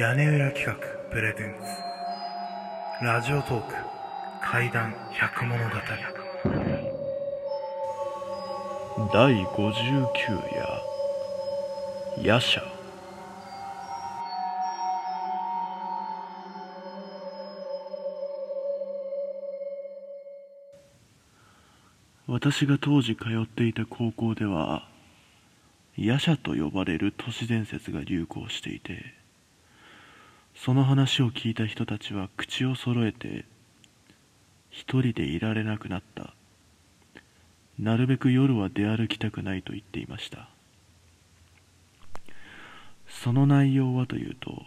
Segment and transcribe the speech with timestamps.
[0.00, 0.74] 屋根裏企画
[1.10, 3.04] プレゼンツ。
[3.04, 3.74] ラジオトーク
[4.40, 5.70] 怪談百物語。
[9.12, 10.06] 第59
[12.16, 12.22] 夜。
[12.22, 12.62] 夜叉。
[22.26, 24.88] 私が当時通っていた高校では
[25.98, 29.19] 夜叉と呼ばれる都市伝説が流行していて
[30.62, 33.46] その話を聞いた人たちは口を揃えて
[34.68, 36.34] 一人でいられなくなった。
[37.78, 40.50] なるべく夜は出歩きたくないと言っていました。
[43.08, 44.62] その内容はというと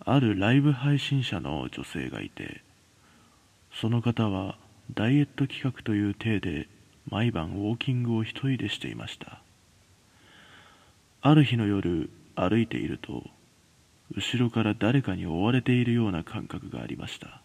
[0.00, 2.62] あるライブ配信者の女性がいて
[3.72, 4.58] その方は
[4.92, 6.68] ダイエット企画という体で
[7.08, 9.42] 毎晩ウォーキングを一人でしていました。
[11.20, 13.22] ある日の夜歩いていると
[14.14, 17.40] 後ろから誰かに追われているような感覚がありました。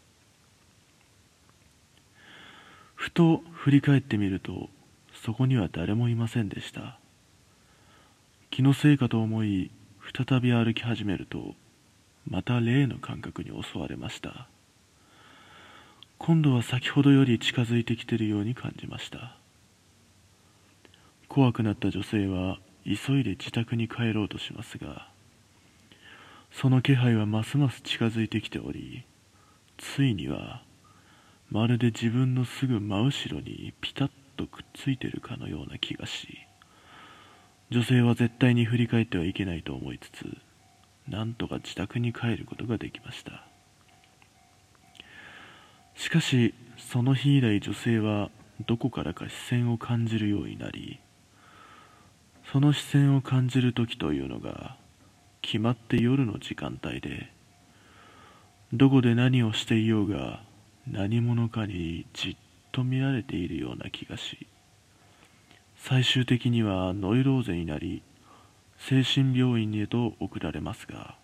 [2.96, 4.70] ふと振り返ってみると
[5.14, 7.00] そこには誰もいませんでした。
[8.50, 9.72] 気のせいかと思い
[10.28, 11.54] 再び歩き始めると
[12.30, 14.48] また例の感覚に襲われました。
[16.18, 19.38] 今度は先ほどより近づいてきているように感じました。
[21.30, 25.10] 怖くなった女性は急いで自宅に帰ろうとしますが
[26.52, 29.06] その気配はますます近づいてきており
[29.78, 30.64] ついには
[31.50, 36.40] まるで自分のすぐ真後ろにピタッとくっついてるかのような気がし
[37.70, 40.26] 女性は絶対に振り返ってはいけないと思いつつ
[41.08, 43.48] なんとか自宅に帰ることができました。
[45.98, 48.30] しかしその日以来女性は
[48.68, 51.00] どこからか視線を感じるようになり
[52.52, 54.78] その視線を感じる時というのが
[55.42, 57.32] 決まって夜の時間帯で
[58.74, 60.42] どこで何をしていようが
[60.90, 62.36] 何者かにじっ
[62.72, 64.48] と見られているような気がし
[65.78, 68.04] 最終的にはノイローゼになり
[68.78, 71.16] 精神病院へと送られますが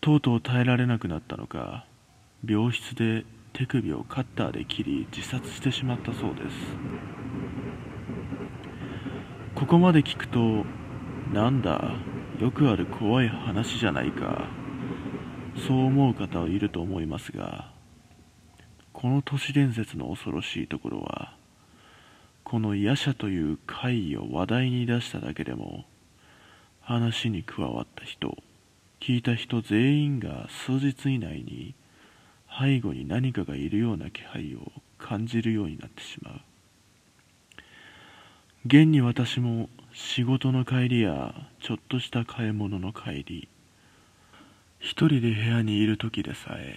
[0.00, 1.86] とうとう耐えられなくなったのか
[2.46, 6.56] 病室で手首をカッターで切り自殺してしまったそうです。
[9.58, 10.64] ここまで聞くと
[11.32, 11.96] なんだ
[12.40, 14.48] よくある怖い話じゃないか。
[15.66, 17.70] そう思う方はいると思いますが
[18.92, 21.34] この都市伝説の恐ろしいところは
[22.44, 25.84] この夜叉という怪異を話題に出しただけでも
[26.80, 28.36] 話に加わった人
[29.00, 31.74] 聞いた人全員が数日以内に
[32.58, 36.40] 背後に何かがいるような気配を感じるようになってしまう。
[38.66, 39.68] 現に私も
[40.00, 43.48] 仕事の帰りやちょっとした買い物の帰り
[44.78, 46.76] 一人で部屋にいる時でさえ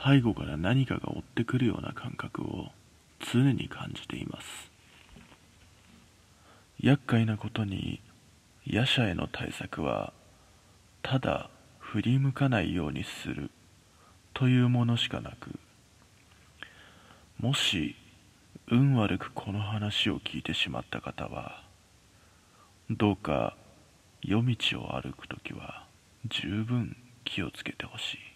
[0.00, 2.68] 背後から何かが追ってくるような感覚を
[3.32, 4.70] 常に感じています。
[6.80, 8.00] 厄介なことに
[8.64, 10.12] 夜叉への対策は
[11.02, 13.50] ただ振り向かないようにする
[14.34, 15.58] というものしかなく
[17.40, 17.96] もし
[18.68, 21.68] 運悪くこの話を聞いてしまった方は
[22.92, 23.56] どうか
[24.20, 25.86] 夜道を歩くときは
[26.26, 28.29] 十分気をつけてほしい。